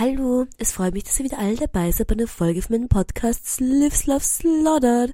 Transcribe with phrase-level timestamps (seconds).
[0.00, 2.88] Hallo, es freut mich, dass ihr wieder alle dabei seid bei einer Folge von meinem
[2.88, 5.12] Podcast Lives Love Slaughtered.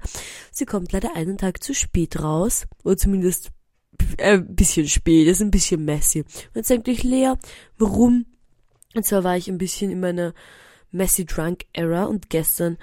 [0.52, 3.50] Sie kommt leider einen Tag zu spät raus, oder zumindest
[4.18, 6.20] äh, ein bisschen spät, ist ein bisschen messy.
[6.20, 7.32] Und jetzt denkt euch Lea,
[7.78, 8.26] warum?
[8.94, 10.34] Und zwar war ich ein bisschen in meiner
[10.90, 12.76] messy drunk era und gestern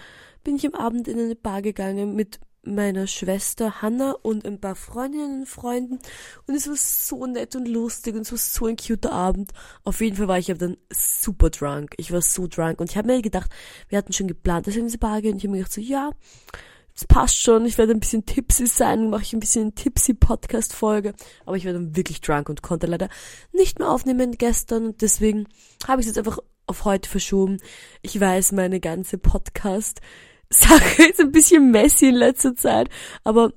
[0.43, 4.75] bin ich am Abend in eine Bar gegangen mit meiner Schwester Hannah und ein paar
[4.75, 5.99] Freundinnen und Freunden
[6.47, 9.51] und es war so nett und lustig und es war so ein cuter Abend.
[9.83, 11.95] Auf jeden Fall war ich aber dann super drunk.
[11.97, 13.51] Ich war so drunk und ich habe mir gedacht,
[13.89, 15.73] wir hatten schon geplant, dass wir in diese Bar gehen und ich habe mir gedacht
[15.73, 16.11] so, ja,
[16.93, 20.73] es passt schon, ich werde ein bisschen tipsy sein, mache ich ein bisschen tipsy Podcast
[20.73, 21.13] Folge,
[21.45, 23.09] aber ich war dann wirklich drunk und konnte leider
[23.53, 25.47] nicht mehr aufnehmen gestern und deswegen
[25.87, 27.57] habe ich es jetzt einfach auf heute verschoben.
[28.01, 30.01] Ich weiß, meine ganze Podcast
[30.51, 32.89] Sache ist ein bisschen messy in letzter Zeit,
[33.23, 33.53] aber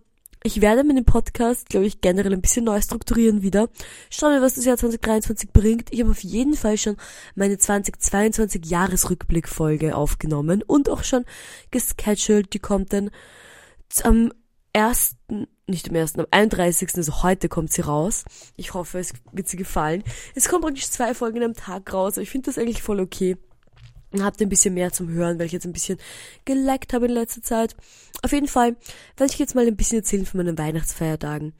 [0.47, 3.71] ich werde dem Podcast, glaube ich, generell ein bisschen neu strukturieren wieder.
[4.11, 5.91] Schauen wir, was das Jahr 2023 bringt.
[5.91, 6.99] Ich habe auf jeden Fall schon
[7.35, 11.25] meine 2022 Jahresrückblick-Folge aufgenommen und auch schon
[11.71, 12.53] gescheduled.
[12.53, 13.11] Die kommt dann
[14.03, 14.33] am
[14.75, 16.91] ersten, nicht am ersten, am 31.
[16.95, 18.25] also heute kommt sie raus.
[18.57, 20.05] Ich hoffe, es wird sie gefallen.
[20.35, 22.19] Es kommen praktisch zwei Folgen am Tag raus.
[22.19, 23.39] Ich finde das eigentlich voll okay
[24.23, 25.99] habt ein bisschen mehr zum Hören, weil ich jetzt ein bisschen
[26.45, 27.75] geleckt habe in letzter Zeit.
[28.23, 28.77] Auf jeden Fall
[29.17, 31.53] werde ich jetzt mal ein bisschen erzählen von meinen Weihnachtsfeiertagen.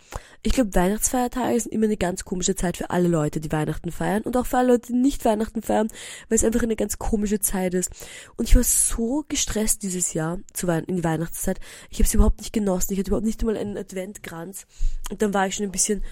[0.43, 4.23] Ich glaube, Weihnachtsfeiertage sind immer eine ganz komische Zeit für alle Leute, die Weihnachten feiern
[4.23, 5.89] und auch für alle Leute, die nicht Weihnachten feiern,
[6.29, 7.91] weil es einfach eine ganz komische Zeit ist.
[8.37, 11.61] Und ich war so gestresst dieses Jahr zu Weihnachten, in die Weihnachtszeit.
[11.91, 12.93] Ich habe es überhaupt nicht genossen.
[12.93, 14.67] Ich hatte überhaupt nicht einmal einen Adventkranz.
[15.11, 16.03] Und dann war ich schon ein bisschen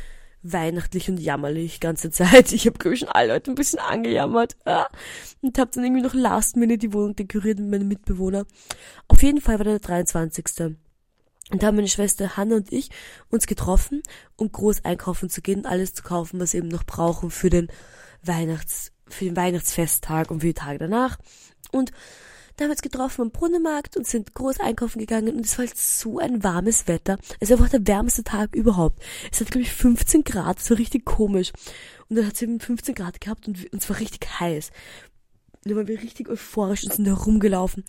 [0.42, 2.52] weihnachtlich und jammerlich ganze Zeit.
[2.52, 4.56] Ich habe, glaube ich, schon alle Leute ein bisschen angejammert.
[4.66, 4.88] Ja.
[5.40, 8.44] Und habe dann irgendwie noch last minute die Wohnung dekoriert mit meinem Mitbewohner.
[9.08, 10.76] Auf jeden Fall war der 23.
[11.50, 12.90] Und da haben meine Schwester Hanna und ich
[13.30, 14.02] uns getroffen,
[14.36, 17.68] um groß einkaufen zu gehen, alles zu kaufen, was wir eben noch brauchen für den
[18.22, 21.18] Weihnachts, für den Weihnachtsfesttag und für die Tage danach.
[21.70, 21.92] Und
[22.56, 25.66] da haben wir uns getroffen am Brunnenmarkt und sind groß einkaufen gegangen und es war
[25.66, 27.18] halt so ein warmes Wetter.
[27.40, 29.02] Es war einfach der wärmste Tag überhaupt.
[29.30, 31.52] Es hat, glaube ich, 15 Grad, so richtig komisch.
[32.08, 34.70] Und dann hat es eben 15 Grad gehabt und es war richtig heiß.
[35.52, 37.84] Und dann waren wir richtig euphorisch und sind da rumgelaufen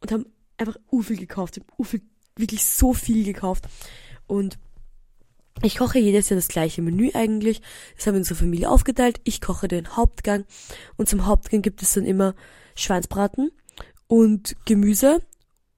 [0.00, 0.26] und haben
[0.58, 2.00] einfach Ufel gekauft, Ufel
[2.36, 3.64] wirklich so viel gekauft.
[4.26, 4.58] Und
[5.62, 7.62] ich koche jedes Jahr das gleiche Menü eigentlich.
[7.96, 9.20] Das haben wir in unserer Familie aufgeteilt.
[9.24, 10.44] Ich koche den Hauptgang
[10.96, 12.34] und zum Hauptgang gibt es dann immer
[12.74, 13.50] Schweinsbraten
[14.06, 15.22] und Gemüse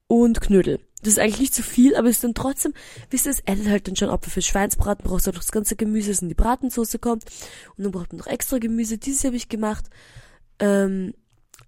[0.07, 0.79] und Knödel.
[1.01, 2.73] Das ist eigentlich nicht zu viel, aber es ist dann trotzdem,
[3.09, 4.25] wisst ihr, es addet halt dann schon ab.
[4.25, 7.25] Für Schweinsbraten brauchst du noch das ganze Gemüse, das in die Bratensauce kommt.
[7.77, 8.97] Und dann braucht man noch extra Gemüse.
[8.97, 9.85] Dieses habe ich gemacht.
[10.59, 11.13] Ähm,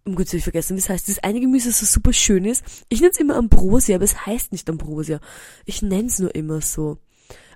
[0.06, 1.08] um gut zu vergessen, wie es heißt.
[1.08, 2.64] Das eine Gemüse, das so super schön ist.
[2.90, 5.20] Ich nenne es immer Ambrosia, aber es heißt nicht Ambrosia.
[5.66, 6.98] Ich nenne es nur immer so.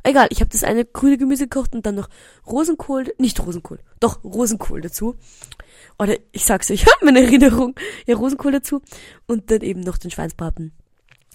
[0.04, 2.10] Egal, ich habe das eine grüne Gemüse gekocht und dann noch
[2.46, 5.16] Rosenkohl, nicht Rosenkohl, doch Rosenkohl dazu.
[6.00, 8.82] Oder ich sag's euch, meine Erinnerung, ja, Rosenkohl dazu.
[9.28, 10.74] Und dann eben noch den Schweinsbraten.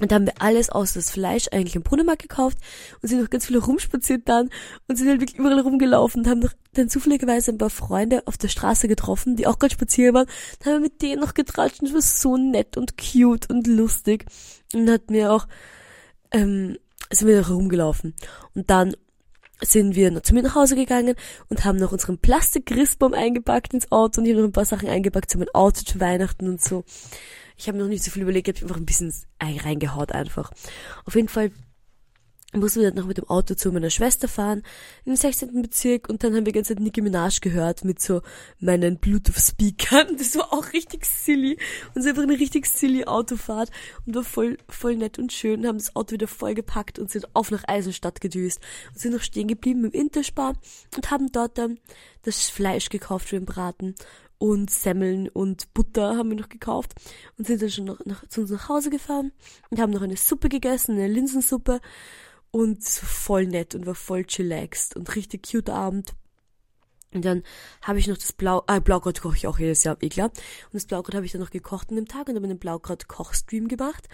[0.01, 2.59] Und da haben wir alles außer das Fleisch eigentlich im Brunnenmarkt gekauft
[3.03, 4.51] und sind noch ganz viele rumspaziert dann
[4.87, 8.39] und sind halt wirklich überall rumgelaufen und haben noch dann zufälligerweise ein paar Freunde auf
[8.39, 10.27] der Straße getroffen, die auch gerade spazieren waren.
[10.61, 13.67] Dann haben wir mit denen noch getratscht und es war so nett und cute und
[13.67, 14.27] lustig.
[14.73, 15.49] Und hat mir auch,
[16.31, 16.77] ähm,
[17.11, 18.15] sind wir noch rumgelaufen.
[18.55, 18.95] Und dann
[19.61, 21.15] sind wir noch zu mir nach Hause gegangen
[21.49, 25.31] und haben noch unseren Plastik-Christbaum eingepackt ins Auto und habe noch ein paar Sachen eingepackt
[25.31, 26.85] zu meinem Auto zu Weihnachten und so.
[27.57, 30.53] Ich habe noch nicht so viel überlegt, ich habe einfach ein bisschen reingehaut einfach.
[31.05, 31.51] Auf jeden Fall
[32.54, 34.62] mussten wir dann noch mit dem Auto zu meiner Schwester fahren,
[35.04, 35.60] im 16.
[35.60, 38.22] Bezirk, und dann haben wir die ganze Zeit Nicki Minaj gehört mit so
[38.59, 40.16] meinen Bluetooth-Speakern.
[40.16, 41.59] Das war auch richtig silly.
[41.94, 43.70] Und es war einfach eine richtig silly Autofahrt
[44.06, 47.50] und war voll, voll nett und schön, haben das Auto wieder vollgepackt und sind auf
[47.50, 48.60] nach Eisenstadt gedüst
[48.92, 50.54] und sind noch stehen geblieben im Interspar
[50.97, 51.78] und haben dort dann
[52.22, 53.94] das Fleisch gekauft für den Braten
[54.38, 56.94] und Semmeln und Butter haben wir noch gekauft
[57.36, 59.32] und sind dann schon noch nach, zu uns nach Hause gefahren
[59.70, 61.80] und haben noch eine Suppe gegessen, eine Linsensuppe
[62.50, 66.14] und voll nett und war voll chillaxed und richtig cute Abend.
[67.12, 67.42] Und dann
[67.82, 70.28] habe ich noch das Blau, ah, Blaukraut koche ich auch jedes Jahr, eh klar.
[70.28, 73.68] Und das Blaukraut habe ich dann noch gekocht an dem Tag und habe einen Blaukraut-Kochstream
[73.68, 74.09] gemacht.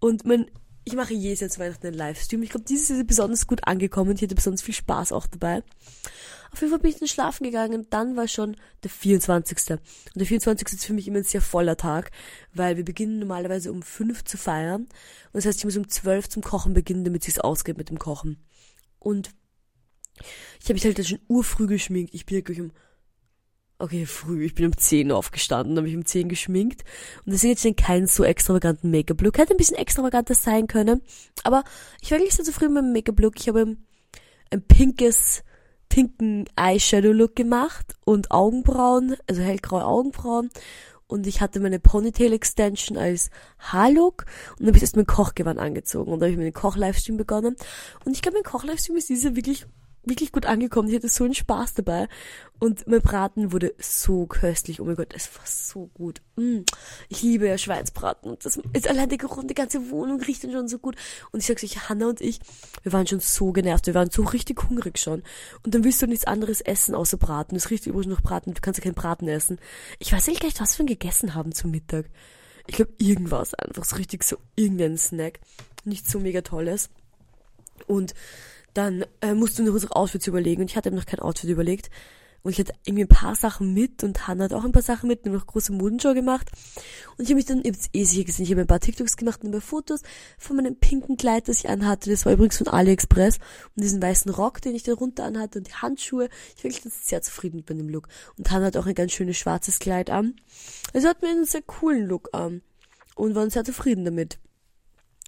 [0.00, 0.50] Und mein,
[0.84, 2.42] ich mache jedes Jahr zu Weihnachten einen Livestream.
[2.42, 4.16] Ich glaube, dieses ist besonders gut angekommen.
[4.16, 5.62] Ich hatte besonders viel Spaß auch dabei.
[6.52, 7.86] Auf jeden Fall bin ich dann schlafen gegangen.
[7.90, 9.70] Dann war schon der 24.
[9.70, 9.80] Und
[10.14, 10.68] der 24.
[10.68, 12.10] ist für mich immer ein sehr voller Tag,
[12.52, 14.82] weil wir beginnen normalerweise um 5 zu feiern.
[14.82, 14.90] Und
[15.32, 18.38] das heißt, ich muss um 12 zum Kochen beginnen, damit es ausgeht mit dem Kochen.
[18.98, 19.30] Und
[20.60, 22.14] ich habe mich halt schon urfrüh geschminkt.
[22.14, 22.72] Ich bin wirklich um
[23.80, 24.44] Okay, früh.
[24.44, 26.84] Ich bin um 10 aufgestanden, habe mich um 10 geschminkt.
[27.24, 29.38] Und deswegen jetzt keinen so extravaganten Make-up-Look.
[29.38, 31.00] Hätte ein bisschen extravaganter sein können.
[31.44, 31.64] Aber
[32.02, 33.40] ich war wirklich sehr zufrieden mit dem Make-up-Look.
[33.40, 33.78] Ich habe
[34.50, 35.44] ein pinkes
[35.88, 40.50] pinken Eyeshadow-Look gemacht und Augenbrauen, also hellgraue Augenbrauen
[41.06, 45.58] und ich hatte meine Ponytail Extension als Haarlook und dann habe ich erst mein Kochgewand
[45.58, 47.56] angezogen und dann habe ich meinen Koch-Livestream begonnen
[48.04, 49.66] und ich glaube, mein Koch-Livestream ist dieser wirklich
[50.04, 50.88] wirklich gut angekommen.
[50.88, 52.08] Ich hatte so einen Spaß dabei.
[52.58, 54.80] Und mein Braten wurde so köstlich.
[54.80, 56.20] Oh mein Gott, es war so gut.
[56.36, 56.60] Mm.
[57.08, 58.30] Ich liebe ja Schweinsbraten.
[58.30, 60.96] Und das ist allein der Geruch, die ganze Wohnung riecht dann schon so gut.
[61.32, 62.40] Und ich sag's euch, Hanna und ich,
[62.82, 63.86] wir waren schon so genervt.
[63.86, 65.22] Wir waren so richtig hungrig schon.
[65.64, 67.54] Und dann willst du nichts anderes essen außer Braten.
[67.54, 68.52] Das riecht übrigens noch Braten.
[68.52, 69.58] Du kannst ja keinen Braten essen.
[69.98, 72.06] Ich weiß nicht, was wir gegessen haben zum Mittag.
[72.66, 73.84] Ich glaube, irgendwas einfach.
[73.84, 75.40] So richtig so irgendein Snack.
[75.84, 76.90] Nicht so mega tolles.
[77.86, 78.14] Und
[78.74, 80.62] dann äh, musst du noch unsere Outfits überlegen.
[80.62, 81.90] Und ich hatte noch kein Outfit überlegt.
[82.42, 85.08] Und ich hatte irgendwie ein paar Sachen mit und Hannah hat auch ein paar Sachen
[85.08, 86.50] mit, und noch große Modenshow gemacht.
[87.18, 89.42] Und ich habe mich dann, ihr eh sicher gesehen, ich habe ein paar TikToks gemacht
[89.42, 90.00] und ein paar Fotos
[90.38, 92.08] von meinem pinken Kleid, das ich anhatte.
[92.08, 93.36] Das war übrigens von AliExpress.
[93.76, 96.30] Und diesen weißen Rock, den ich da runter anhatte und die Handschuhe.
[96.56, 98.08] Ich war wirklich sehr zufrieden mit dem Look.
[98.38, 100.36] Und Hannah hat auch ein ganz schönes schwarzes Kleid an.
[100.94, 102.62] Also hat mir einen sehr coolen Look an.
[103.16, 104.38] Und waren sehr zufrieden damit.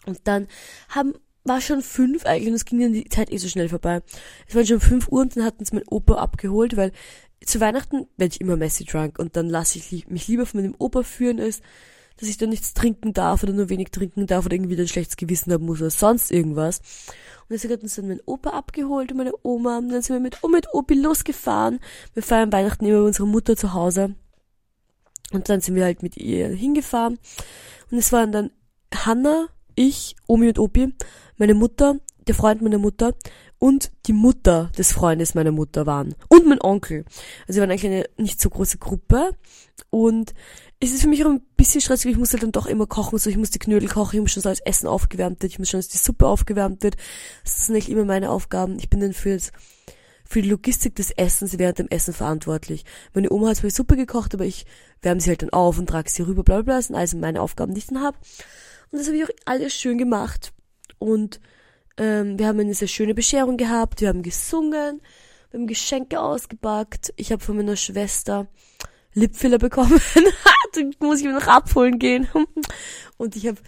[0.07, 0.49] Und dann
[0.89, 1.13] haben
[1.45, 4.03] war schon fünf eigentlich und es ging dann die Zeit eh so schnell vorbei.
[4.47, 6.93] Es waren schon fünf Uhr und dann hat uns mein Opa abgeholt, weil
[7.45, 10.77] zu Weihnachten werde ich immer messy drunk und dann lasse ich mich lieber von meinem
[10.79, 11.61] Opa führen, als
[12.19, 15.17] dass ich dann nichts trinken darf oder nur wenig trinken darf oder irgendwie ein schlechtes
[15.17, 16.79] Gewissen haben muss oder sonst irgendwas.
[17.41, 20.21] Und deswegen hat uns dann mein Opa abgeholt und meine Oma und dann sind wir
[20.21, 21.81] mit, oh, mit Opi losgefahren.
[22.15, 24.15] Wir feiern Weihnachten immer bei unserer Mutter zu Hause.
[25.33, 27.19] Und dann sind wir halt mit ihr hingefahren.
[27.91, 28.51] Und es waren dann
[28.95, 30.95] Hanna, ich, Omi und Opi,
[31.43, 31.97] meine Mutter,
[32.29, 33.17] der Freund meiner Mutter
[33.59, 36.15] und die Mutter des Freundes meiner Mutter waren.
[36.29, 37.05] Und mein Onkel.
[37.49, 39.33] Also wir waren eigentlich eine nicht so große Gruppe.
[39.91, 40.35] Und
[40.79, 42.13] es ist für mich auch ein bisschen stressig.
[42.13, 43.19] Ich muss halt dann doch immer kochen.
[43.19, 44.15] So, ich muss die Knödel kochen.
[44.15, 45.51] Ich muss schon, dass alles Essen aufgewärmt wird.
[45.51, 46.97] Ich muss schon, dass die Suppe aufgewärmt wird.
[47.43, 48.79] Das sind nicht immer meine Aufgaben.
[48.79, 49.51] Ich bin dann für das,
[50.25, 52.85] für die Logistik des Essens während dem Essen verantwortlich.
[53.15, 54.65] Meine Oma hat zwar die Suppe gekocht, aber ich
[55.01, 56.83] wärme sie halt dann auf und trage sie rüber, bla bla bla.
[56.83, 58.17] Sind also meine Aufgaben, die ich dann habe.
[58.93, 60.53] Und das habe ich auch alles schön gemacht.
[61.03, 61.41] Und
[61.97, 65.03] ähm, wir haben eine sehr schöne Bescherung gehabt, wir haben gesungen,
[65.51, 67.13] wir haben Geschenke ausgepackt.
[67.17, 68.47] Ich habe von meiner Schwester
[69.13, 70.01] Lipfiller bekommen.
[70.75, 72.29] da muss ich mir noch abholen gehen.
[73.19, 73.59] Und ich habe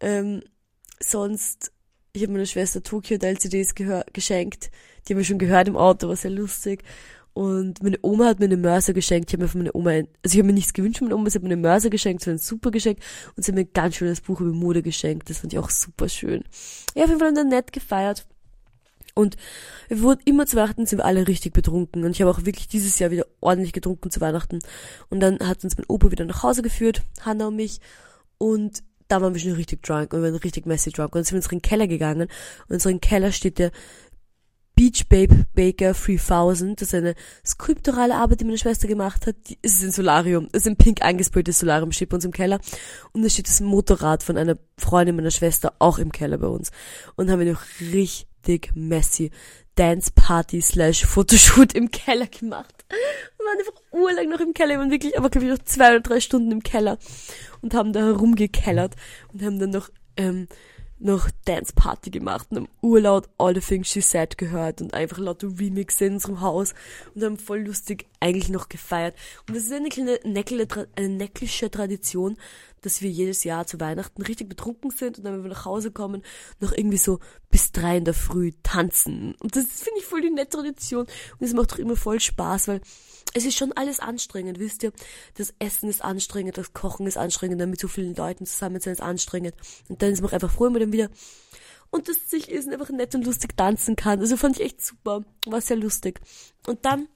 [0.00, 0.42] ähm,
[1.00, 1.72] sonst,
[2.12, 3.74] ich habe meiner Schwester Tokyo LCDs
[4.12, 4.70] geschenkt.
[5.06, 6.84] Die haben wir schon gehört im Auto, war sehr lustig.
[7.34, 9.30] Und meine Oma hat mir eine Mörser geschenkt.
[9.30, 11.30] Ich habe mir von meiner Oma, also ich habe mir nichts gewünscht von meiner Oma,
[11.30, 12.98] sie hat mir eine Mörser geschenkt, so ein super Geschenk.
[13.36, 15.30] Und sie hat mir ein ganz schönes Buch über Mode geschenkt.
[15.30, 16.44] Das fand ich auch super schön.
[16.94, 18.26] Ja, auf jeden Fall haben wir nett gefeiert.
[19.14, 19.36] Und
[19.88, 22.04] wir wurden immer zu Weihnachten sind wir alle richtig betrunken.
[22.04, 24.60] Und ich habe auch wirklich dieses Jahr wieder ordentlich getrunken zu Weihnachten.
[25.10, 27.80] Und dann hat uns mein Opa wieder nach Hause geführt, Hanna und mich.
[28.38, 31.14] Und da waren wir schon richtig drunk und wir waren richtig messy drunk.
[31.14, 32.22] Und dann sind wir in unseren Keller gegangen.
[32.22, 33.70] Und in unserem Keller steht der
[34.82, 36.80] Beach Babe Baker 3000.
[36.80, 37.14] Das ist eine
[37.46, 39.36] skulpturale Arbeit, die meine Schwester gemacht hat.
[39.48, 40.48] Die, es ist ein Solarium.
[40.50, 42.58] Es ist ein pink angespraytes Solarium, steht bei uns im Keller.
[43.12, 46.72] Und da steht das Motorrad von einer Freundin meiner Schwester auch im Keller bei uns.
[47.14, 47.62] Und haben wir noch
[47.92, 49.30] richtig messy
[49.76, 52.84] Dance Party slash Fotoshoot im Keller gemacht.
[52.88, 54.70] Wir waren einfach urlang noch im Keller.
[54.70, 56.98] Wir waren wirklich aber, glaube ich, noch zwei oder drei Stunden im Keller.
[57.60, 58.96] Und haben da herumgekellert.
[59.32, 60.48] Und haben dann noch, ähm,
[61.02, 65.18] noch Dance Party gemacht und haben urlaut All the Things She Said gehört und einfach
[65.18, 66.74] lauter Remixe in unserem Haus
[67.14, 69.16] und haben voll lustig eigentlich noch gefeiert.
[69.46, 70.66] Und das ist eine kleine Neckle,
[70.96, 72.36] eine necklische Tradition,
[72.82, 75.90] dass wir jedes Jahr zu Weihnachten richtig betrunken sind und dann, wenn wir nach Hause
[75.90, 76.22] kommen,
[76.60, 79.34] noch irgendwie so bis drei in der Früh tanzen.
[79.40, 81.06] Und das finde ich voll die nette Tradition
[81.38, 82.80] und es macht doch immer voll Spaß, weil
[83.34, 84.92] es ist schon alles anstrengend, wisst ihr?
[85.34, 88.92] Das Essen ist anstrengend, das Kochen ist anstrengend, dann mit so vielen Leuten zusammen sein
[88.92, 89.54] ist anstrengend.
[89.88, 91.10] Und dann ist man einfach froh, wenn man dann wieder
[91.92, 94.18] und das sich ist einfach nett und lustig tanzen kann.
[94.18, 95.24] Also fand ich echt super.
[95.46, 96.20] War sehr lustig.
[96.66, 97.06] Und dann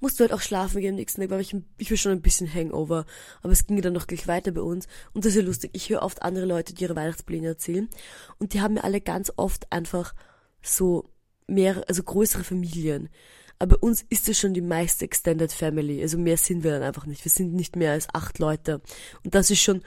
[0.00, 2.22] musst du halt auch schlafen gehen am nächsten Tag, weil ich, ich war schon ein
[2.22, 3.04] bisschen Hangover.
[3.42, 4.88] Aber es ging dann noch gleich weiter bei uns.
[5.12, 5.72] Und das ist ja lustig.
[5.74, 7.90] Ich höre oft andere Leute, die ihre Weihnachtspläne erzählen.
[8.38, 10.14] Und die haben mir alle ganz oft einfach
[10.62, 11.10] so
[11.46, 13.10] mehr, also größere Familien.
[13.58, 16.02] Aber uns ist es schon die meiste Extended Family.
[16.02, 17.24] Also mehr sind wir dann einfach nicht.
[17.24, 18.80] Wir sind nicht mehr als acht Leute.
[19.24, 19.82] Und das ist schon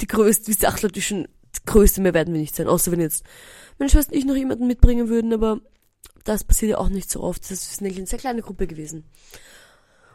[0.00, 2.66] die größte, wie acht Leute schon die größte, mehr werden wir nicht sein.
[2.66, 3.24] Außer wenn jetzt
[3.78, 5.60] meine Schwester und ich noch jemanden mitbringen würden, aber
[6.24, 7.42] das passiert ja auch nicht so oft.
[7.42, 9.04] Das ist nämlich eine sehr kleine Gruppe gewesen.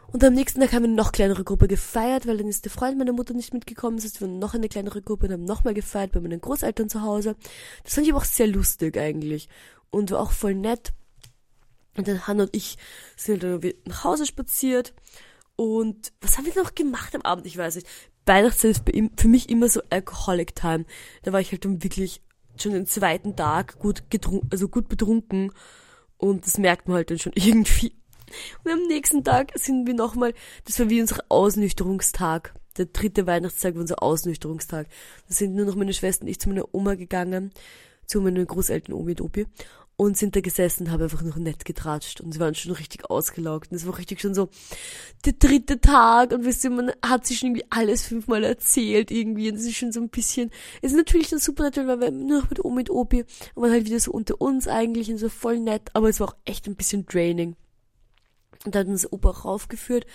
[0.10, 2.72] Und am nächsten Tag haben wir eine noch kleinere Gruppe gefeiert, weil dann ist der
[2.72, 3.98] Freund meiner Mutter nicht mitgekommen.
[3.98, 6.90] Das heißt, wir waren noch eine kleinere Gruppe und haben nochmal gefeiert bei meinen Großeltern
[6.90, 7.36] zu Hause.
[7.84, 9.50] Das fand ich aber auch sehr lustig eigentlich.
[9.90, 10.94] Und war auch voll nett.
[11.98, 12.78] Und dann Hannah und ich
[13.18, 14.94] sind dann nach Hause spaziert.
[15.56, 17.46] Und was haben wir noch gemacht am Abend?
[17.48, 17.88] Ich weiß nicht.
[18.26, 18.84] Weihnachtszeit ist
[19.18, 20.86] für mich immer so Alcoholic Time.
[21.24, 22.22] Da war ich halt dann wirklich
[22.58, 25.52] schon den zweiten Tag gut getrunken, also gut betrunken.
[26.18, 27.94] Und das merkt man halt dann schon irgendwie
[28.64, 30.34] Und am nächsten Tag sind wir nochmal,
[30.66, 32.54] das war wie unser Ausnüchterungstag.
[32.78, 34.88] Der dritte Weihnachtstag war unser Ausnüchterungstag.
[35.28, 37.52] Da sind nur noch meine Schwester und ich zu meiner Oma gegangen,
[38.06, 39.48] zu meinen Großeltern Omi und Opi
[39.98, 42.22] und sind da gesessen, haben einfach noch nett getratscht.
[42.22, 43.72] Und sie waren schon richtig ausgelaugt.
[43.72, 44.50] Und es war richtig schon so
[45.26, 46.32] der dritte Tag.
[46.32, 49.50] Und wisst ihr, man hat sich schon irgendwie alles fünfmal erzählt irgendwie.
[49.50, 50.52] Und es ist schon so ein bisschen,
[50.84, 53.26] es ist natürlich dann super natürlich, weil wir nur noch mit Omi und Opi.
[53.56, 56.30] Und man halt wieder so unter uns eigentlich und so voll nett, aber es war
[56.30, 57.56] auch echt ein bisschen draining.
[58.66, 60.06] Und dann hat uns Opa raufgeführt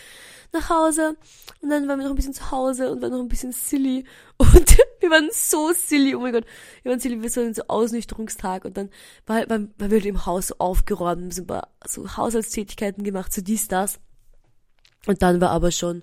[0.52, 1.16] nach Hause.
[1.60, 4.04] Und dann waren wir noch ein bisschen zu Hause und waren noch ein bisschen silly.
[4.38, 6.44] Und wir waren so silly, oh mein Gott.
[6.82, 8.64] Wir waren silly, wir waren so Ausnüchterungstag.
[8.64, 8.90] Und dann
[9.26, 13.04] war, halt, waren, waren wir halt im Haus so aufgeräumt, so ein paar so Haushaltstätigkeiten
[13.04, 14.00] gemacht, so dies, das.
[15.06, 16.02] Und dann war aber schon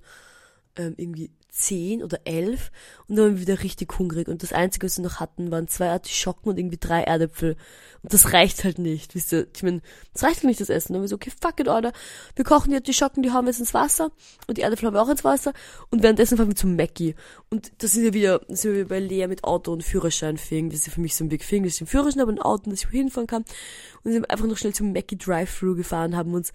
[0.75, 2.71] ähm, irgendwie zehn oder elf
[3.07, 4.27] und dann waren wir wieder richtig hungrig.
[4.27, 7.55] Und das Einzige, was wir noch hatten, waren zwei Artischocken und irgendwie drei Erdäpfel.
[8.03, 9.81] Und das reicht halt nicht, wisst ihr, ich meine,
[10.13, 11.91] das reicht halt nicht, das Essen, dann haben wir so, okay, fuck it, Alter,
[12.35, 14.11] wir kochen die Artischocken, die haben wir jetzt ins Wasser
[14.47, 15.53] und die Erdäpfel haben wir auch ins Wasser.
[15.89, 17.15] Und währenddessen fahren wir zum Mackie.
[17.49, 20.87] Und das sind wir wieder, sind wir bei Lea mit Auto und Führerschein fing, das
[20.87, 22.83] ist für mich so ein Big Thing, das ist ein Führerschein, aber ein Auto, dass
[22.83, 23.43] ich hinfahren kann.
[24.03, 26.53] Und sind einfach noch schnell zum Mackie Drive-Thru gefahren, haben uns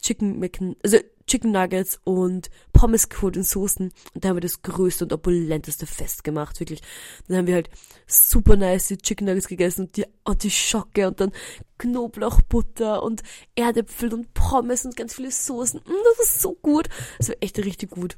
[0.00, 3.92] Chicken Macken, also Chicken Nuggets und Pommes geholt und Soßen.
[4.14, 6.82] Und da haben wir das größte und opulenteste Fest gemacht, wirklich.
[7.26, 7.70] Dann haben wir halt
[8.06, 11.32] super nice die Chicken Nuggets gegessen und die, und die Schocke und dann
[11.78, 13.22] Knoblauchbutter und
[13.54, 15.80] Erdäpfel und Pommes und ganz viele Soßen.
[15.80, 16.88] Mm, das war so gut.
[17.18, 18.16] Das war echt richtig gut.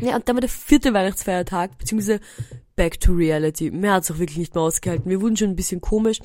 [0.00, 2.20] Ja, und dann war der vierte Weihnachtsfeiertag, beziehungsweise
[2.74, 3.70] Back to Reality.
[3.70, 5.10] Mehr hat's auch wirklich nicht mehr ausgehalten.
[5.10, 6.20] Wir wurden schon ein bisschen komisch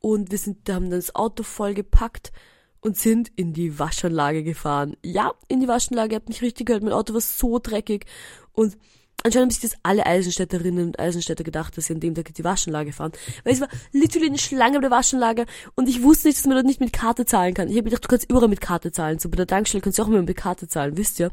[0.00, 2.32] und wir sind, da haben dann das Auto voll gepackt
[2.80, 4.96] und sind in die Waschanlage gefahren.
[5.04, 8.06] Ja, in die Waschanlage, ihr habt mich richtig gehört, mein Auto war so dreckig
[8.52, 8.76] und
[9.24, 12.34] Anscheinend haben sich das alle Eisenstädterinnen und Eisenstädter gedacht, dass sie an dem Tag in
[12.34, 13.10] die Waschanlage fahren.
[13.42, 16.54] Weil es war literally eine Schlange bei der Waschanlage und ich wusste nicht, dass man
[16.54, 17.68] dort nicht mit Karte zahlen kann.
[17.68, 19.18] Ich habe gedacht, du kannst überall mit Karte zahlen.
[19.18, 21.32] So bei der Tankstelle kannst du auch immer mit Karte zahlen, wisst ihr?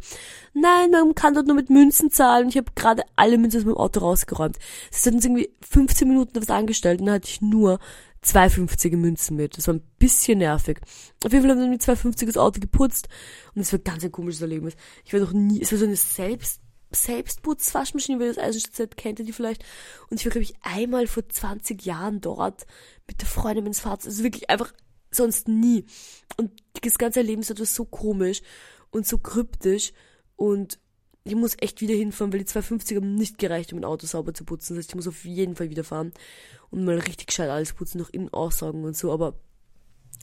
[0.54, 2.50] Nein, man kann dort nur mit Münzen zahlen.
[2.50, 4.58] Ich habe gerade alle Münzen aus meinem Auto rausgeräumt.
[4.90, 7.78] Das hat uns irgendwie 15 Minuten was angestellt und dann hatte ich nur
[8.26, 9.58] zwei 50er Münzen mit.
[9.58, 10.80] Das war ein bisschen nervig.
[11.24, 13.08] Auf jeden Fall haben wir mit zwei 50er Auto geputzt
[13.54, 14.76] und es war ganz ein komisches Erlebnis.
[15.06, 19.26] Ich war noch nie, es war so eine Selbst, Selbstputzwaschmaschine, wie das Eisenstadt kennt ihr
[19.26, 19.64] die vielleicht.
[20.10, 22.66] Und ich war, glaube ich, einmal vor 20 Jahren dort
[23.08, 24.08] mit der Freundin meines Vaters.
[24.08, 24.74] Also wirklich einfach
[25.12, 25.86] sonst nie.
[26.38, 26.52] Und
[26.82, 28.42] das ganze Erlebnis war so komisch
[28.92, 29.94] und so kryptisch
[30.36, 30.80] und
[31.26, 34.34] ich muss echt wieder hinfahren, weil die 250 haben nicht gereicht, um ein Auto sauber
[34.34, 34.76] zu putzen.
[34.76, 36.14] Das heißt, ich muss auf jeden Fall wieder fahren
[36.70, 39.12] und mal richtig gescheit alles putzen, noch innen aussaugen und so.
[39.12, 39.34] Aber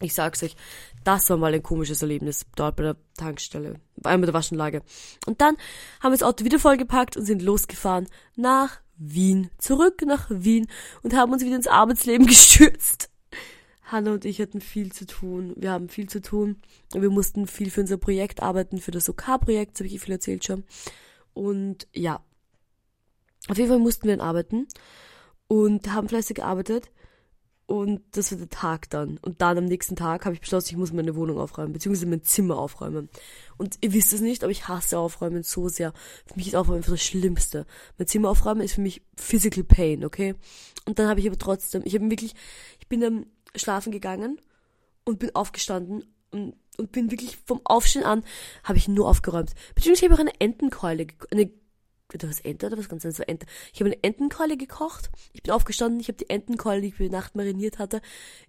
[0.00, 0.54] ich sag's euch,
[1.02, 4.82] das war mal ein komisches Erlebnis dort bei der Tankstelle, bei der Waschanlage.
[5.26, 5.56] Und dann
[6.00, 8.06] haben wir das Auto wieder vollgepackt und sind losgefahren
[8.36, 10.68] nach Wien, zurück nach Wien
[11.02, 13.11] und haben uns wieder ins Arbeitsleben gestürzt.
[13.92, 15.52] Hanna und ich hatten viel zu tun.
[15.56, 16.56] Wir haben viel zu tun.
[16.92, 20.44] Wir mussten viel für unser Projekt arbeiten, für das OK-Projekt, OK habe ich viel erzählt
[20.44, 20.64] schon.
[21.34, 22.24] Und ja,
[23.48, 24.66] auf jeden Fall mussten wir dann arbeiten
[25.48, 26.90] und haben fleißig gearbeitet.
[27.66, 29.18] Und das war der Tag dann.
[29.18, 32.22] Und dann am nächsten Tag habe ich beschlossen, ich muss meine Wohnung aufräumen, beziehungsweise mein
[32.22, 33.08] Zimmer aufräumen.
[33.56, 35.92] Und ihr wisst es nicht, aber ich hasse Aufräumen so sehr.
[36.26, 37.64] Für mich ist Aufräumen einfach das Schlimmste.
[37.96, 40.34] Mein Zimmer aufräumen ist für mich physical pain, okay?
[40.86, 42.34] Und dann habe ich aber trotzdem, ich habe wirklich,
[42.78, 44.40] ich bin dann schlafen gegangen
[45.04, 48.24] und bin aufgestanden und, und bin wirklich vom Aufstehen an,
[48.64, 49.52] habe ich nur aufgeräumt.
[49.74, 51.50] Beziehungsweise ich habe auch eine Entenkeule, eine
[52.14, 53.46] oder was Ente oder was ganz anderes, Ente.
[53.72, 55.10] Ich habe eine Entenkeule gekocht.
[55.32, 58.02] Ich bin aufgestanden, ich habe die Entenkeule, die ich über die Nacht mariniert hatte,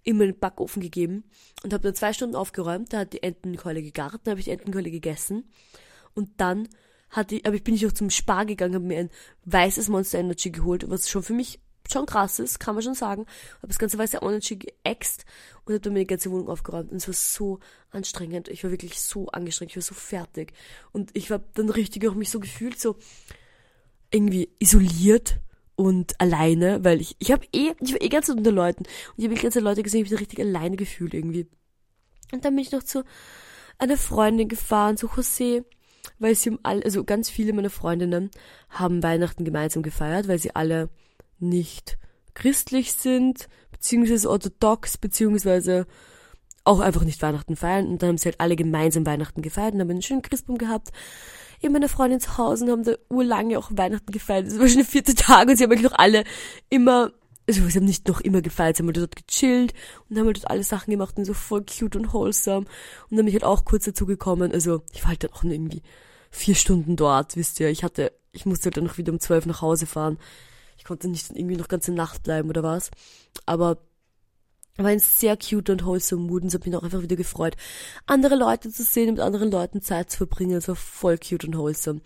[0.03, 1.23] in meinen Backofen gegeben
[1.63, 2.91] und habe dann zwei Stunden aufgeräumt.
[2.93, 5.49] Da hat die Entenkeule gegart, dann habe ich die Entenkeule gegessen
[6.13, 6.67] und dann
[7.09, 9.09] hatte ich, aber ich bin ich auch zum Spar gegangen, habe mir ein
[9.45, 11.59] weißes Monster Energy geholt, was schon für mich
[11.93, 13.25] schon krass ist, kann man schon sagen.
[13.57, 15.25] Habe das ganze weiße Energy geäxt
[15.65, 16.91] und habe dann meine ganze Wohnung aufgeräumt.
[16.91, 17.59] Und es war so
[17.91, 18.49] anstrengend.
[18.49, 19.71] Ich war wirklich so angestrengt.
[19.71, 20.53] Ich war so fertig.
[20.91, 22.97] Und ich habe dann richtig auch mich so gefühlt, so
[24.11, 25.39] irgendwie isoliert
[25.75, 28.83] und alleine, weil ich, ich habe eh, ich war eh ganz unter Leuten.
[28.83, 31.47] Und ich habe die ganze Leute gesehen, ich habe mich richtig alleine gefühlt irgendwie.
[32.31, 33.03] Und dann bin ich noch zu
[33.77, 35.63] einer Freundin gefahren, zu José,
[36.19, 38.29] weil sie alle, also ganz viele meiner Freundinnen
[38.69, 40.89] haben Weihnachten gemeinsam gefeiert, weil sie alle
[41.43, 41.97] nicht
[42.33, 45.85] christlich sind, beziehungsweise orthodox, beziehungsweise
[46.63, 47.87] auch einfach nicht Weihnachten feiern.
[47.87, 50.89] Und dann haben sie halt alle gemeinsam Weihnachten gefeiert und haben einen schönen Christbaum gehabt.
[51.61, 54.47] In meiner Freundin zu Hause und haben da urlange auch Weihnachten gefeiert.
[54.47, 56.23] Das war schon der vierte Tag und sie haben eigentlich noch alle
[56.69, 57.11] immer,
[57.47, 59.73] also sie haben nicht noch immer gefeiert, sie haben halt dort gechillt
[60.09, 62.65] und haben halt dort alle Sachen gemacht und so voll cute und wholesome.
[63.09, 64.51] Und dann bin ich halt auch kurz dazu gekommen.
[64.51, 65.83] Also ich war halt dann auch nur irgendwie
[66.31, 67.69] vier Stunden dort, wisst ihr.
[67.69, 70.17] Ich hatte, ich musste halt dann noch wieder um zwölf nach Hause fahren.
[70.77, 72.91] Ich konnte nicht irgendwie noch ganze Nacht bleiben oder was.
[73.45, 73.77] Aber
[74.77, 77.55] war ein sehr cute und wholesome Mood und es hat mich auch einfach wieder gefreut,
[78.07, 80.57] andere Leute zu sehen und mit anderen Leuten Zeit zu verbringen.
[80.57, 82.01] Es war voll cute und wholesome.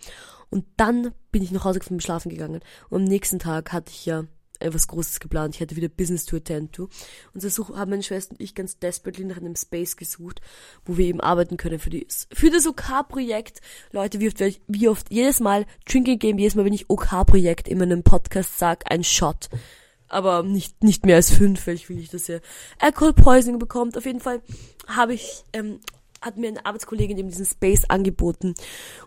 [0.50, 2.60] Und dann bin ich nach Hause vom Schlafen gegangen.
[2.90, 4.24] Und am nächsten Tag hatte ich ja
[4.60, 5.54] etwas Großes geplant.
[5.54, 6.88] Ich hatte wieder Business to attend to.
[7.34, 10.40] Und so haben meine Schwester und ich ganz desperately nach einem Space gesucht,
[10.84, 13.60] wo wir eben arbeiten können für, die, für das OK-Projekt.
[13.92, 17.78] Leute, wie oft, wie oft, jedes Mal, Drinking Game, jedes Mal, wenn ich OK-Projekt in
[17.78, 19.48] meinem Podcast sag, ein Shot.
[20.08, 22.40] Aber nicht, nicht mehr als fünf, weil ich will nicht, dass ihr
[22.78, 23.96] Alcohol Poisoning bekommt.
[23.96, 24.40] Auf jeden Fall
[24.86, 25.80] habe ich, ähm,
[26.20, 28.54] hat mir eine Arbeitskollegin eben diesen Space angeboten.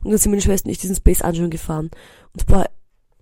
[0.04, 1.90] Und dann sind meine Schwester und ich diesen Space anschauen gefahren.
[2.34, 2.70] Und war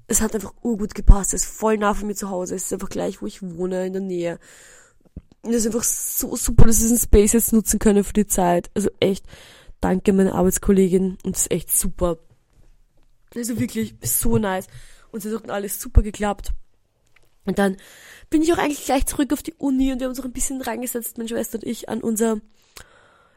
[0.10, 1.34] es hat einfach urgut gepasst.
[1.34, 2.56] Es ist voll nah von mir zu Hause.
[2.56, 4.40] Es ist einfach gleich, wo ich wohne, in der Nähe.
[5.44, 8.28] Und es ist einfach so super, dass ich diesen Space jetzt nutzen können für die
[8.28, 8.72] Zeit.
[8.74, 9.26] Also echt,
[9.80, 11.18] danke meine Arbeitskollegin.
[11.24, 12.18] Und es ist echt super.
[13.36, 14.68] Also wirklich so nice.
[15.12, 16.52] Und es hat alles super geklappt.
[17.46, 17.78] Und dann
[18.30, 20.34] bin ich auch eigentlich gleich zurück auf die Uni und wir haben uns auch ein
[20.34, 22.42] bisschen reingesetzt, meine Schwester und ich, an unser,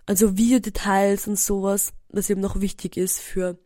[0.04, 3.58] also Videodetails und sowas, was eben noch wichtig ist für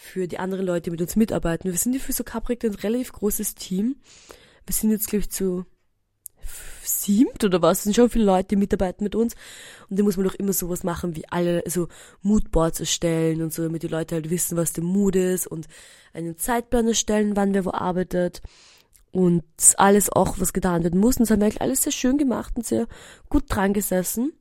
[0.00, 1.72] für die anderen Leute, die mit uns mitarbeiten.
[1.72, 3.96] Wir sind ja für so Caprik ein relativ großes Team.
[4.64, 5.66] Wir sind jetzt, glaube ich, zu
[6.84, 7.78] siebt oder was.
[7.78, 9.34] Es sind schon viele Leute, die mitarbeiten mit uns.
[9.90, 11.88] Und da muss man doch immer sowas machen, wie alle, also
[12.22, 15.66] Moodboards erstellen und so, damit die Leute halt wissen, was der Mood ist und
[16.12, 18.40] einen Zeitplan erstellen, wann wer wo arbeitet.
[19.10, 19.42] Und
[19.78, 21.16] alles auch, was getan werden muss.
[21.16, 22.86] Und das haben wir eigentlich alles sehr schön gemacht und sehr
[23.28, 24.32] gut dran gesessen.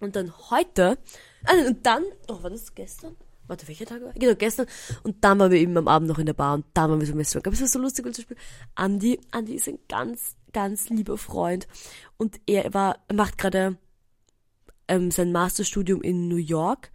[0.00, 0.96] Und dann heute,
[1.44, 3.14] also und dann, oh, war das gestern?
[3.50, 4.12] Warte, welcher Tag war?
[4.14, 4.66] Genau, gestern.
[5.02, 7.06] Und dann waren wir eben am Abend noch in der Bar und dann waren wir
[7.06, 7.48] so Restaurant.
[7.48, 8.36] Aber es war so lustig, weil zum Beispiel
[8.74, 11.68] Andi, Andi ist ein ganz, ganz lieber Freund
[12.16, 13.76] und er war, macht gerade
[14.88, 16.90] ähm, sein Masterstudium in New York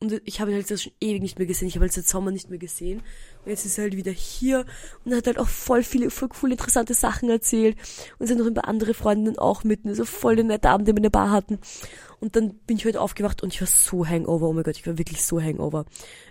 [0.00, 1.66] und ich habe ihn halt schon ewig nicht mehr gesehen.
[1.66, 3.02] Ich habe halt seit Sommer nicht mehr gesehen.
[3.44, 4.64] Und jetzt ist er halt wieder hier
[5.04, 7.76] und hat halt auch voll viele, voll coole, interessante Sachen erzählt.
[8.18, 9.84] Und sind noch ein paar andere Freundinnen auch mit.
[9.86, 11.58] Also voll den netten Abend, den wir in der Bar hatten.
[12.20, 14.48] Und dann bin ich heute aufgewacht und ich war so hangover.
[14.48, 15.84] Oh mein Gott, ich war wirklich so hangover.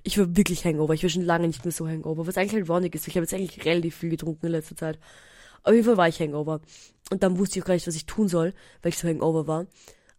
[0.03, 0.93] Ich war wirklich hangover.
[0.93, 2.25] Ich war schon lange nicht mehr so hangover.
[2.25, 3.07] Was eigentlich halt ironic ist.
[3.09, 4.97] Ich habe jetzt eigentlich relativ viel getrunken in letzter Zeit.
[5.63, 6.62] Auf jeden Fall war ich hangover.
[7.12, 9.45] Und dann wusste ich auch gar nicht, was ich tun soll, weil ich so hangover
[9.45, 9.65] war.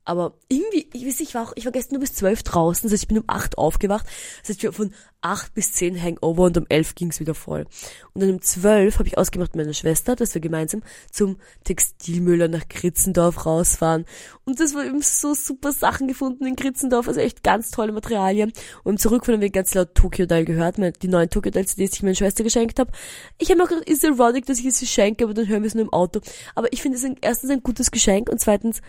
[0.08, 2.92] Aber irgendwie, ich weiß ich war auch, ich war gestern nur bis zwölf draußen, das
[2.92, 4.06] heißt, ich bin um acht aufgewacht.
[4.40, 7.66] Das heißt, ich war von acht bis zehn Hangover und um elf ging's wieder voll.
[8.14, 12.48] Und dann um zwölf habe ich ausgemacht mit meiner Schwester, dass wir gemeinsam zum Textilmüller
[12.48, 14.06] nach Kritzendorf rausfahren.
[14.46, 18.54] Und das war eben so super Sachen gefunden in Kritzendorf, also echt ganz tolle Materialien.
[18.84, 21.90] Und im Zurückfahren haben wir ganz laut Tokyo Dial gehört, die neuen Tokyo Dial CDs,
[21.90, 22.92] die ich meiner Schwester geschenkt habe.
[23.36, 25.68] Ich habe mir auch gedacht, ist ironic, dass ich sie schenke, aber dann hören wir
[25.68, 26.22] es nur im Auto.
[26.54, 28.80] Aber ich finde es erstens ein gutes Geschenk und zweitens,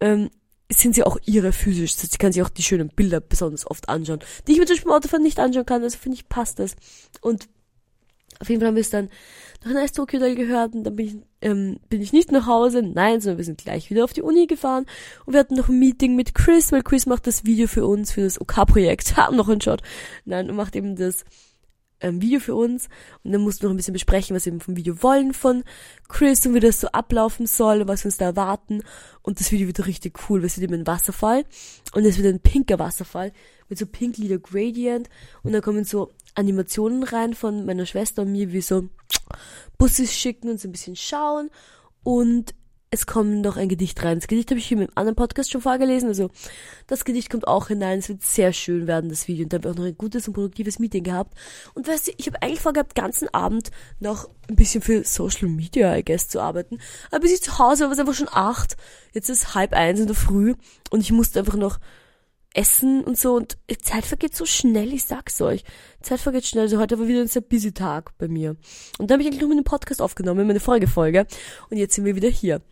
[0.00, 0.30] ähm,
[0.70, 1.94] sind sie auch ihre physisch.
[1.96, 4.90] Sie kann sich auch die schönen Bilder besonders oft anschauen, die ich mir zum Beispiel
[4.90, 5.82] im Autofahren nicht anschauen kann.
[5.82, 6.76] Also finde ich, passt das.
[7.20, 7.48] Und
[8.40, 9.10] auf jeden Fall haben wir es dann
[9.64, 12.82] nach Nice Tokyo Day gehört und dann bin ich, ähm, bin ich nicht nach Hause,
[12.82, 14.86] nein, sondern wir sind gleich wieder auf die Uni gefahren
[15.24, 18.12] und wir hatten noch ein Meeting mit Chris, weil Chris macht das Video für uns,
[18.12, 19.12] für das OK-Projekt.
[19.12, 19.82] OK Haben noch einen Shot.
[20.24, 21.24] Nein, und macht eben das
[22.00, 22.88] ähm, Video für uns.
[23.22, 25.64] Und dann mussten wir noch ein bisschen besprechen, was wir vom Video wollen von
[26.08, 28.82] Chris und wie das so ablaufen soll und was wir uns da erwarten.
[29.22, 31.44] Und das Video wird richtig cool, weil es wird eben ein Wasserfall.
[31.92, 33.32] Und es wird ein pinker Wasserfall
[33.68, 35.08] mit so pink lila Gradient.
[35.42, 38.88] Und dann kommen so Animationen rein von meiner Schwester und mir, wie so
[39.78, 41.50] Busses schicken und so ein bisschen schauen.
[42.02, 42.54] Und
[42.94, 44.18] es kommt noch ein Gedicht rein.
[44.18, 46.08] Das Gedicht habe ich hier mit einem anderen Podcast schon vorgelesen.
[46.08, 46.30] Also
[46.86, 47.98] das Gedicht kommt auch hinein.
[47.98, 49.42] Es wird sehr schön werden, das Video.
[49.44, 51.34] Und da habe ich auch noch ein gutes und produktives Meeting gehabt.
[51.74, 55.96] Und weißt du, ich habe eigentlich vorgehabt, ganzen Abend noch ein bisschen für Social Media,
[55.96, 56.78] I guess, zu arbeiten.
[57.10, 58.76] Aber bis ich zu Hause war, war es einfach schon acht.
[59.12, 60.54] Jetzt ist halb eins in der Früh.
[60.90, 61.80] Und ich musste einfach noch
[62.54, 63.34] essen und so.
[63.34, 65.64] Und Zeit vergeht so schnell, ich sag's euch.
[66.00, 66.62] Zeit vergeht schnell.
[66.62, 68.54] Also heute war wieder ein sehr busy Tag bei mir.
[69.00, 71.26] Und da habe ich eigentlich nur meinen Podcast aufgenommen, meine Folgefolge.
[71.70, 72.62] Und jetzt sind wir wieder hier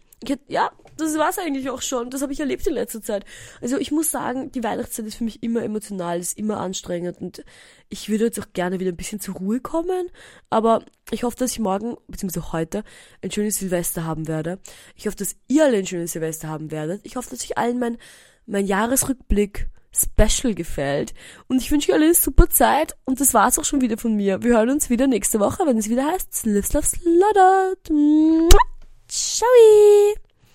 [0.49, 2.11] ja, das war's eigentlich auch schon.
[2.11, 3.25] Das habe ich erlebt in letzter Zeit.
[3.61, 7.45] Also ich muss sagen, die Weihnachtszeit ist für mich immer emotional, ist immer anstrengend und
[7.89, 10.11] ich würde jetzt auch gerne wieder ein bisschen zur Ruhe kommen.
[10.51, 12.85] Aber ich hoffe, dass ich morgen, beziehungsweise heute,
[13.23, 14.59] ein schönes Silvester haben werde.
[14.97, 17.01] Ich hoffe, dass ihr alle ein schönes Silvester haben werdet.
[17.05, 17.99] Ich hoffe, dass euch allen mein,
[18.47, 21.13] mein Jahresrückblick Special gefällt.
[21.49, 22.97] Und ich wünsche euch alle eine super Zeit.
[23.05, 24.43] Und das war's auch schon wieder von mir.
[24.43, 26.33] Wir hören uns wieder nächste Woche, wenn es wieder heißt
[29.15, 30.17] Live, Love, Slaughtered.
[30.17, 30.32] Ciao!